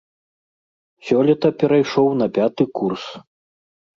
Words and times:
Сёлета 1.09 1.51
перайшоў 1.63 2.09
на 2.21 2.27
пяты 2.37 2.63
курс. 2.79 3.05